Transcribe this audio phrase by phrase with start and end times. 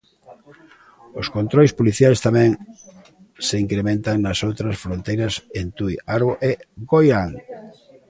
[1.19, 2.49] Os controis policiais tamén
[3.47, 6.51] se incrementan nas outras fronteiras en Tui, Arbo e
[6.91, 7.31] Goián.